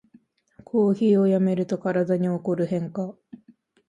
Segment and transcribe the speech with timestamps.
[0.63, 3.13] コーヒーをやめると体に起こる変化